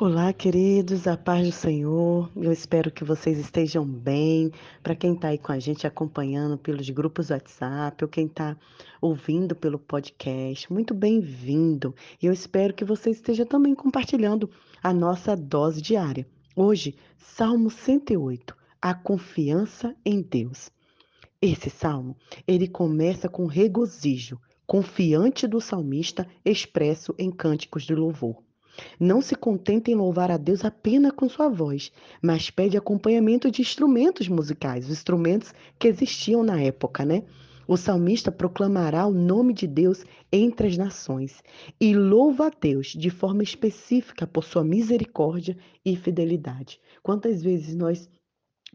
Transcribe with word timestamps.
Olá, 0.00 0.32
queridos, 0.32 1.08
a 1.08 1.16
paz 1.16 1.44
do 1.44 1.52
Senhor. 1.52 2.30
Eu 2.36 2.52
espero 2.52 2.88
que 2.88 3.02
vocês 3.02 3.36
estejam 3.36 3.84
bem. 3.84 4.52
Para 4.80 4.94
quem 4.94 5.14
está 5.14 5.26
aí 5.26 5.38
com 5.38 5.50
a 5.50 5.58
gente 5.58 5.88
acompanhando 5.88 6.56
pelos 6.56 6.88
grupos 6.88 7.30
WhatsApp 7.30 8.04
ou 8.04 8.08
quem 8.08 8.26
está 8.26 8.56
ouvindo 9.00 9.56
pelo 9.56 9.76
podcast, 9.76 10.72
muito 10.72 10.94
bem-vindo. 10.94 11.92
E 12.22 12.26
eu 12.26 12.32
espero 12.32 12.72
que 12.72 12.84
você 12.84 13.10
esteja 13.10 13.44
também 13.44 13.74
compartilhando 13.74 14.48
a 14.80 14.94
nossa 14.94 15.34
dose 15.34 15.82
diária. 15.82 16.24
Hoje, 16.54 16.94
Salmo 17.18 17.68
108, 17.68 18.56
a 18.80 18.94
confiança 18.94 19.96
em 20.06 20.22
Deus. 20.22 20.70
Esse 21.42 21.70
salmo, 21.70 22.16
ele 22.46 22.68
começa 22.68 23.28
com 23.28 23.46
regozijo, 23.46 24.40
confiante 24.64 25.44
do 25.48 25.60
salmista 25.60 26.24
expresso 26.44 27.12
em 27.18 27.32
cânticos 27.32 27.82
de 27.82 27.96
louvor. 27.96 28.47
Não 28.98 29.20
se 29.20 29.34
contenta 29.34 29.90
em 29.90 29.94
louvar 29.94 30.30
a 30.30 30.36
Deus 30.36 30.64
apenas 30.64 31.12
com 31.12 31.28
sua 31.28 31.48
voz, 31.48 31.92
mas 32.22 32.50
pede 32.50 32.76
acompanhamento 32.76 33.50
de 33.50 33.62
instrumentos 33.62 34.28
musicais, 34.28 34.86
os 34.86 34.92
instrumentos 34.92 35.52
que 35.78 35.88
existiam 35.88 36.42
na 36.42 36.60
época, 36.60 37.04
né? 37.04 37.22
O 37.66 37.76
salmista 37.76 38.32
proclamará 38.32 39.06
o 39.06 39.12
nome 39.12 39.52
de 39.52 39.66
Deus 39.66 40.02
entre 40.32 40.68
as 40.68 40.78
nações 40.78 41.42
e 41.78 41.94
louva 41.94 42.46
a 42.46 42.50
Deus 42.50 42.94
de 42.96 43.10
forma 43.10 43.42
específica 43.42 44.26
por 44.26 44.42
sua 44.42 44.64
misericórdia 44.64 45.54
e 45.84 45.94
fidelidade. 45.94 46.80
Quantas 47.02 47.42
vezes 47.42 47.74
nós 47.74 48.08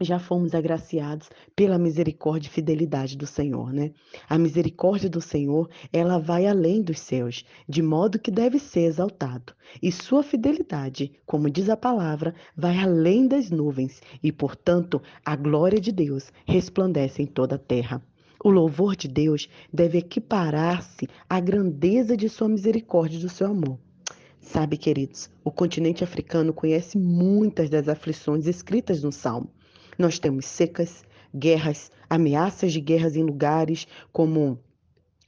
já 0.00 0.18
fomos 0.18 0.54
agraciados 0.54 1.30
pela 1.54 1.78
misericórdia 1.78 2.48
e 2.48 2.50
fidelidade 2.50 3.16
do 3.16 3.26
Senhor, 3.26 3.72
né? 3.72 3.92
A 4.28 4.36
misericórdia 4.36 5.08
do 5.08 5.20
Senhor, 5.20 5.70
ela 5.92 6.18
vai 6.18 6.46
além 6.46 6.82
dos 6.82 6.98
céus, 6.98 7.44
de 7.68 7.80
modo 7.80 8.18
que 8.18 8.30
deve 8.30 8.58
ser 8.58 8.86
exaltado. 8.86 9.54
E 9.80 9.92
sua 9.92 10.22
fidelidade, 10.22 11.12
como 11.24 11.48
diz 11.48 11.68
a 11.68 11.76
palavra, 11.76 12.34
vai 12.56 12.78
além 12.78 13.28
das 13.28 13.50
nuvens, 13.50 14.00
e, 14.22 14.32
portanto, 14.32 15.00
a 15.24 15.36
glória 15.36 15.80
de 15.80 15.92
Deus 15.92 16.32
resplandece 16.44 17.22
em 17.22 17.26
toda 17.26 17.54
a 17.54 17.58
terra. 17.58 18.02
O 18.42 18.50
louvor 18.50 18.96
de 18.96 19.06
Deus 19.08 19.48
deve 19.72 19.98
equiparar-se 19.98 21.08
à 21.28 21.38
grandeza 21.38 22.16
de 22.16 22.28
sua 22.28 22.48
misericórdia 22.48 23.16
e 23.16 23.22
do 23.22 23.28
seu 23.28 23.46
amor. 23.46 23.78
Sabe, 24.40 24.76
queridos, 24.76 25.30
o 25.42 25.50
continente 25.50 26.04
africano 26.04 26.52
conhece 26.52 26.98
muitas 26.98 27.70
das 27.70 27.88
aflições 27.88 28.46
escritas 28.46 29.02
no 29.02 29.10
Salmo. 29.10 29.48
Nós 29.98 30.18
temos 30.18 30.46
secas, 30.46 31.04
guerras, 31.34 31.90
ameaças 32.08 32.72
de 32.72 32.80
guerras 32.80 33.16
em 33.16 33.22
lugares 33.22 33.86
como 34.12 34.58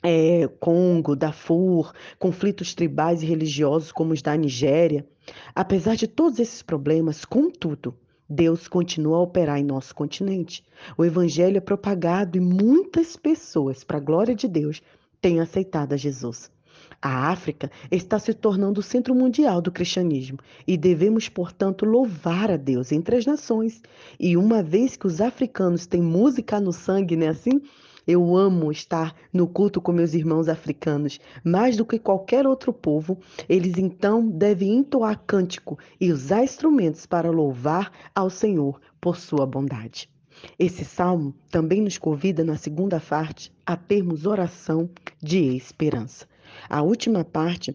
é, 0.02 0.46
Congo, 0.60 1.16
Darfur, 1.16 1.92
conflitos 2.18 2.74
tribais 2.74 3.22
e 3.22 3.26
religiosos 3.26 3.90
como 3.90 4.12
os 4.12 4.22
da 4.22 4.36
Nigéria. 4.36 5.06
Apesar 5.54 5.96
de 5.96 6.06
todos 6.06 6.38
esses 6.38 6.62
problemas, 6.62 7.24
contudo, 7.24 7.94
Deus 8.28 8.68
continua 8.68 9.18
a 9.18 9.22
operar 9.22 9.58
em 9.58 9.64
nosso 9.64 9.94
continente. 9.94 10.64
O 10.96 11.04
evangelho 11.04 11.56
é 11.56 11.60
propagado 11.60 12.36
e 12.36 12.40
muitas 12.40 13.16
pessoas, 13.16 13.84
para 13.84 13.98
a 13.98 14.00
glória 14.00 14.34
de 14.34 14.48
Deus, 14.48 14.82
têm 15.20 15.40
aceitado 15.40 15.92
a 15.92 15.96
Jesus. 15.96 16.50
A 17.00 17.30
África 17.30 17.70
está 17.90 18.18
se 18.18 18.32
tornando 18.32 18.80
o 18.80 18.82
centro 18.82 19.14
mundial 19.14 19.60
do 19.60 19.70
cristianismo 19.70 20.38
e 20.66 20.76
devemos, 20.76 21.28
portanto, 21.28 21.84
louvar 21.84 22.50
a 22.50 22.56
Deus 22.56 22.92
entre 22.92 23.16
as 23.16 23.26
nações. 23.26 23.82
E 24.18 24.36
uma 24.36 24.62
vez 24.62 24.96
que 24.96 25.06
os 25.06 25.20
africanos 25.20 25.86
têm 25.86 26.02
música 26.02 26.58
no 26.58 26.72
sangue, 26.72 27.16
não 27.16 27.26
é 27.26 27.30
assim? 27.30 27.60
Eu 28.06 28.36
amo 28.36 28.70
estar 28.70 29.16
no 29.32 29.48
culto 29.48 29.80
com 29.80 29.90
meus 29.90 30.14
irmãos 30.14 30.48
africanos, 30.48 31.18
mais 31.42 31.76
do 31.76 31.84
que 31.84 31.98
qualquer 31.98 32.46
outro 32.46 32.72
povo. 32.72 33.18
Eles 33.48 33.78
então 33.78 34.28
devem 34.28 34.76
entoar 34.76 35.20
cântico 35.26 35.76
e 36.00 36.12
usar 36.12 36.44
instrumentos 36.44 37.04
para 37.04 37.30
louvar 37.30 37.90
ao 38.14 38.30
Senhor 38.30 38.80
por 39.00 39.16
sua 39.16 39.44
bondade. 39.44 40.08
Esse 40.58 40.84
salmo 40.84 41.34
também 41.50 41.80
nos 41.80 41.98
convida, 41.98 42.44
na 42.44 42.56
segunda 42.56 43.00
parte, 43.00 43.52
a 43.64 43.76
termos 43.76 44.24
oração 44.24 44.88
de 45.20 45.56
esperança. 45.56 46.26
A 46.68 46.82
última 46.82 47.24
parte 47.24 47.74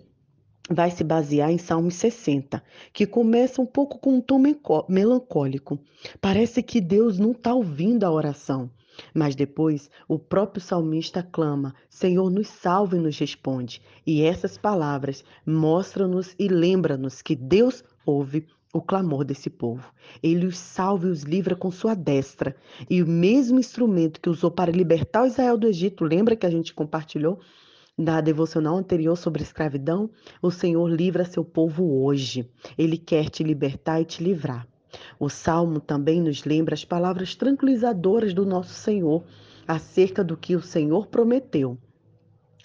vai 0.69 0.91
se 0.91 1.03
basear 1.03 1.51
em 1.51 1.57
Salmos 1.57 1.95
60, 1.95 2.63
que 2.93 3.05
começa 3.05 3.61
um 3.61 3.65
pouco 3.65 3.99
com 3.99 4.15
um 4.15 4.21
tom 4.21 4.41
melancólico. 4.87 5.79
Parece 6.19 6.63
que 6.63 6.79
Deus 6.79 7.19
não 7.19 7.31
está 7.31 7.53
ouvindo 7.53 8.03
a 8.03 8.11
oração. 8.11 8.69
Mas 9.13 9.35
depois 9.35 9.89
o 10.07 10.19
próprio 10.19 10.61
salmista 10.61 11.23
clama: 11.23 11.73
Senhor, 11.89 12.29
nos 12.29 12.47
salve 12.47 12.97
e 12.97 12.99
nos 12.99 13.17
responde. 13.17 13.81
E 14.05 14.21
essas 14.21 14.57
palavras 14.57 15.23
mostram-nos 15.45 16.35
e 16.37 16.47
lembram-nos 16.47 17.21
que 17.21 17.35
Deus 17.35 17.83
ouve 18.05 18.45
o 18.73 18.81
clamor 18.81 19.23
desse 19.23 19.49
povo. 19.49 19.91
Ele 20.21 20.45
os 20.45 20.57
salva 20.57 21.07
e 21.07 21.11
os 21.11 21.23
livra 21.23 21.55
com 21.55 21.71
sua 21.71 21.93
destra. 21.93 22.55
E 22.89 23.01
o 23.01 23.07
mesmo 23.07 23.59
instrumento 23.59 24.21
que 24.21 24.29
usou 24.29 24.51
para 24.51 24.71
libertar 24.71 25.27
Israel 25.27 25.57
do 25.57 25.67
Egito, 25.67 26.03
lembra 26.03 26.35
que 26.35 26.45
a 26.45 26.49
gente 26.49 26.73
compartilhou? 26.73 27.39
Na 28.01 28.19
devocional 28.19 28.75
anterior 28.75 29.15
sobre 29.15 29.43
escravidão, 29.43 30.09
o 30.41 30.49
Senhor 30.49 30.89
livra 30.89 31.23
seu 31.23 31.45
povo 31.45 32.03
hoje. 32.03 32.49
Ele 32.77 32.97
quer 32.97 33.29
te 33.29 33.43
libertar 33.43 34.01
e 34.01 34.05
te 34.05 34.23
livrar. 34.23 34.67
O 35.19 35.29
salmo 35.29 35.79
também 35.79 36.21
nos 36.21 36.43
lembra 36.43 36.73
as 36.73 36.83
palavras 36.83 37.35
tranquilizadoras 37.35 38.33
do 38.33 38.45
nosso 38.45 38.73
Senhor 38.73 39.23
acerca 39.67 40.23
do 40.23 40.35
que 40.35 40.55
o 40.55 40.61
Senhor 40.61 41.07
prometeu 41.07 41.77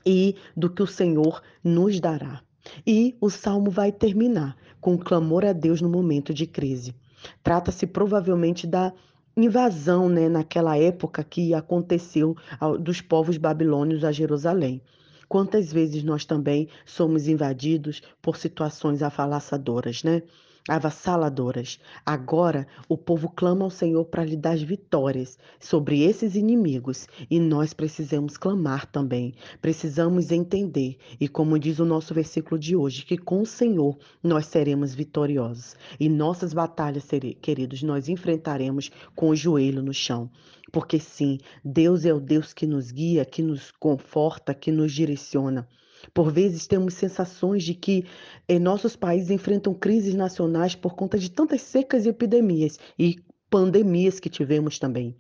e 0.05 0.35
do 0.57 0.71
que 0.71 0.83
o 0.83 0.87
Senhor 0.87 1.43
nos 1.63 2.01
dará. 2.01 2.41
E 2.87 3.17
o 3.21 3.31
salmo 3.31 3.71
vai 3.71 3.93
terminar 3.93 4.57
com 4.81 4.95
um 4.95 4.99
clamor 4.99 5.45
a 5.45 5.53
Deus 5.53 5.81
no 5.81 5.89
momento 5.89 6.35
de 6.35 6.47
crise. 6.47 6.95
Trata-se 7.43 7.87
provavelmente 7.87 8.67
da 8.67 8.93
invasão, 9.37 10.09
né, 10.09 10.29
naquela 10.29 10.79
época 10.79 11.23
que 11.23 11.53
aconteceu 11.53 12.35
dos 12.81 13.01
povos 13.01 13.37
babilônios 13.37 14.03
a 14.03 14.11
Jerusalém. 14.11 14.81
Quantas 15.29 15.73
vezes 15.73 16.03
nós 16.05 16.25
também 16.25 16.69
somos 16.85 17.29
invadidos 17.29 18.03
por 18.23 18.37
situações 18.37 19.03
afalaçadoras, 19.03 20.03
né? 20.03 20.23
Avassaladoras. 20.69 21.79
Agora 22.05 22.67
o 22.89 22.99
povo 22.99 23.29
clama 23.29 23.65
ao 23.65 23.71
Senhor 23.71 24.05
para 24.07 24.25
lhe 24.25 24.37
dar 24.37 24.57
vitórias 24.57 25.39
sobre 25.61 26.03
esses 26.03 26.35
inimigos 26.35 27.07
e 27.31 27.39
nós 27.39 27.73
precisamos 27.73 28.37
clamar 28.37 28.85
também. 28.87 29.35
Precisamos 29.61 30.33
entender 30.33 30.99
e 31.21 31.29
como 31.29 31.57
diz 31.57 31.79
o 31.79 31.85
nosso 31.85 32.13
versículo 32.13 32.59
de 32.59 32.75
hoje, 32.75 33.05
que 33.05 33.17
com 33.17 33.43
o 33.43 33.47
Senhor 33.47 33.97
nós 34.21 34.47
seremos 34.47 34.93
vitoriosos 34.93 35.77
e 36.01 36.09
nossas 36.09 36.53
batalhas, 36.53 37.07
queridos, 37.41 37.85
nós 37.85 38.09
enfrentaremos 38.09 38.91
com 39.15 39.29
o 39.29 39.37
joelho 39.37 39.83
no 39.83 39.95
chão. 39.95 40.29
Porque 40.77 41.01
sim, 41.01 41.39
Deus 41.65 42.05
é 42.05 42.13
o 42.13 42.21
Deus 42.21 42.53
que 42.53 42.67
nos 42.67 42.91
guia, 42.91 43.25
que 43.25 43.41
nos 43.41 43.71
conforta, 43.71 44.53
que 44.53 44.71
nos 44.71 44.93
direciona. 44.93 45.67
Por 46.13 46.31
vezes 46.31 46.67
temos 46.67 46.93
sensações 46.93 47.65
de 47.65 47.73
que 47.73 48.05
eh, 48.47 48.59
nossos 48.59 48.95
países 48.95 49.31
enfrentam 49.31 49.73
crises 49.73 50.15
nacionais 50.15 50.75
por 50.75 50.95
conta 50.95 51.19
de 51.19 51.31
tantas 51.31 51.63
secas 51.63 52.05
e 52.05 52.11
epidemias 52.11 52.79
e 52.99 53.17
pandemias 53.49 54.21
que 54.21 54.29
tivemos 54.29 54.79
também. 54.79 55.17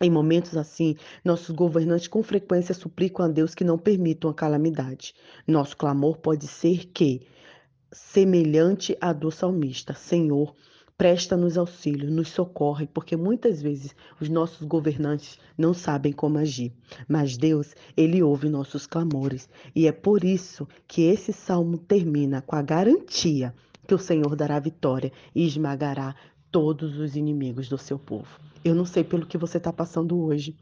Em 0.00 0.10
momentos 0.10 0.56
assim, 0.56 0.96
nossos 1.22 1.54
governantes 1.54 2.08
com 2.08 2.22
frequência 2.22 2.74
suplicam 2.74 3.26
a 3.26 3.28
Deus 3.28 3.54
que 3.54 3.64
não 3.64 3.76
permitam 3.76 4.30
a 4.30 4.34
calamidade. 4.34 5.12
Nosso 5.46 5.76
clamor 5.76 6.16
pode 6.16 6.46
ser 6.46 6.86
que, 6.94 7.26
semelhante 7.92 8.96
à 9.02 9.12
do 9.12 9.30
salmista, 9.30 9.92
Senhor, 9.92 10.54
presta-nos 10.98 11.56
auxílio, 11.56 12.10
nos 12.10 12.28
socorre, 12.28 12.88
porque 12.92 13.16
muitas 13.16 13.62
vezes 13.62 13.94
os 14.20 14.28
nossos 14.28 14.66
governantes 14.66 15.38
não 15.56 15.72
sabem 15.72 16.12
como 16.12 16.38
agir. 16.38 16.72
Mas 17.08 17.36
Deus, 17.36 17.72
Ele 17.96 18.20
ouve 18.20 18.48
nossos 18.48 18.84
clamores. 18.84 19.48
E 19.76 19.86
é 19.86 19.92
por 19.92 20.24
isso 20.24 20.66
que 20.88 21.02
esse 21.02 21.32
salmo 21.32 21.78
termina 21.78 22.42
com 22.42 22.56
a 22.56 22.62
garantia 22.62 23.54
que 23.86 23.94
o 23.94 23.98
Senhor 23.98 24.34
dará 24.34 24.58
vitória 24.58 25.12
e 25.32 25.46
esmagará 25.46 26.16
todos 26.50 26.98
os 26.98 27.14
inimigos 27.14 27.68
do 27.68 27.78
seu 27.78 27.98
povo. 27.98 28.28
Eu 28.64 28.74
não 28.74 28.84
sei 28.84 29.04
pelo 29.04 29.24
que 29.24 29.38
você 29.38 29.58
está 29.58 29.72
passando 29.72 30.20
hoje. 30.20 30.56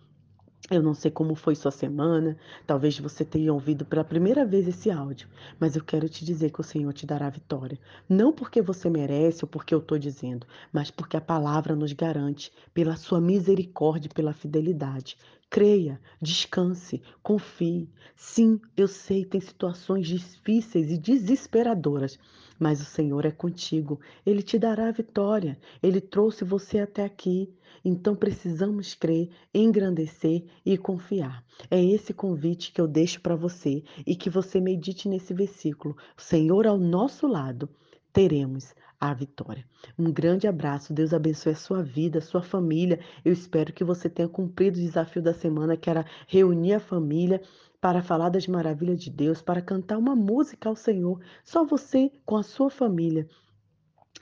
Eu 0.69 0.83
não 0.83 0.95
sei 0.95 1.13
como 1.13 1.37
foi 1.37 1.55
sua 1.55 1.71
semana, 1.71 2.37
talvez 2.67 2.99
você 2.99 3.25
tenha 3.25 3.53
ouvido 3.53 3.85
pela 3.85 4.03
primeira 4.05 4.45
vez 4.45 4.67
esse 4.67 4.91
áudio, 4.91 5.29
mas 5.61 5.77
eu 5.77 5.85
quero 5.85 6.09
te 6.09 6.25
dizer 6.25 6.51
que 6.51 6.61
o 6.61 6.65
Senhor 6.65 6.93
te 6.93 7.07
dará 7.07 7.31
vitória. 7.31 7.79
Não 8.09 8.33
porque 8.33 8.61
você 8.61 8.91
merece 8.91 9.45
ou 9.45 9.49
porque 9.49 9.73
eu 9.73 9.79
estou 9.79 9.97
dizendo, 9.97 10.45
mas 10.73 10.91
porque 10.91 11.17
a 11.17 11.21
palavra 11.21 11.77
nos 11.77 11.93
garante, 11.93 12.53
pela 12.75 12.97
sua 12.97 13.21
misericórdia 13.21 14.09
e 14.09 14.15
pela 14.15 14.33
fidelidade. 14.33 15.17
Creia, 15.48 16.00
descanse, 16.20 17.00
confie. 17.22 17.88
Sim, 18.16 18.60
eu 18.76 18.88
sei, 18.88 19.25
tem 19.25 19.40
situações 19.40 20.06
difíceis 20.06 20.90
e 20.90 20.98
desesperadoras, 20.98 22.19
mas 22.58 22.81
o 22.81 22.84
Senhor 22.84 23.25
é 23.25 23.31
contigo. 23.31 24.00
Ele 24.25 24.43
te 24.43 24.58
dará 24.58 24.88
a 24.88 24.93
vitória. 24.93 25.58
Ele 25.82 26.00
trouxe 26.00 26.44
você 26.44 26.81
até 26.81 27.04
aqui. 27.04 27.54
Então 27.84 28.16
precisamos 28.16 28.94
crer, 28.94 29.31
engrandecer 29.54 30.44
e 30.64 30.76
confiar. 30.76 31.44
É 31.70 31.82
esse 31.82 32.12
convite 32.12 32.72
que 32.72 32.81
eu 32.81 32.88
deixo 32.88 33.20
para 33.20 33.37
você 33.37 33.84
e 34.04 34.16
que 34.16 34.28
você 34.28 34.60
medite 34.60 35.08
nesse 35.08 35.32
versículo. 35.32 35.96
Senhor 36.16 36.66
ao 36.66 36.76
nosso 36.76 37.26
lado 37.26 37.69
teremos 38.17 38.75
a 38.99 39.13
vitória. 39.13 39.63
Um 39.99 40.11
grande 40.11 40.49
abraço, 40.49 40.95
Deus 40.95 41.13
abençoe 41.13 41.53
a 41.53 41.55
sua 41.55 41.83
vida, 41.83 42.19
a 42.19 42.23
sua 42.23 42.41
família. 42.41 42.99
Eu 43.23 43.31
espero 43.31 43.75
que 43.75 43.85
você 43.85 44.09
tenha 44.09 44.27
cumprido 44.27 44.79
o 44.79 44.81
desafio 44.81 45.21
da 45.21 45.35
semana, 45.35 45.77
que 45.77 45.91
era 45.91 46.07
reunir 46.27 46.73
a 46.73 46.81
família 46.81 47.43
para 47.79 48.03
falar 48.03 48.31
das 48.31 48.47
maravilhas 48.47 49.01
de 49.01 49.11
Deus, 49.11 49.43
para 49.43 49.61
cantar 49.61 49.99
uma 49.99 50.17
música 50.17 50.67
ao 50.67 50.75
Senhor, 50.75 51.21
só 51.45 51.63
você 51.63 52.11
com 52.25 52.39
a 52.39 52.43
sua 52.43 52.71
família. 52.71 53.29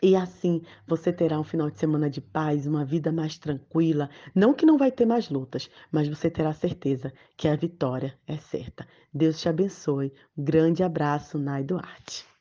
E 0.03 0.17
assim 0.17 0.61
você 0.89 1.13
terá 1.13 1.39
um 1.39 1.45
final 1.45 1.71
de 1.71 1.79
semana 1.79 2.11
de 2.11 2.21
paz, 2.21 2.67
uma 2.67 2.85
vida 2.85 3.13
mais 3.13 3.39
tranquila. 3.39 4.11
Não 4.35 4.53
que 4.53 4.67
não 4.67 4.77
vai 4.77 4.91
ter 4.91 5.07
mais 5.07 5.31
lutas, 5.31 5.71
mas 5.93 6.09
você 6.09 6.29
terá 6.29 6.53
certeza 6.53 7.13
que 7.37 7.47
a 7.47 7.55
vitória 7.55 8.19
é 8.27 8.39
certa. 8.39 8.89
Deus 9.13 9.41
te 9.41 9.49
abençoe. 9.49 10.13
grande 10.37 10.83
abraço, 10.83 11.39
Nai 11.39 11.63
Duarte. 11.63 12.34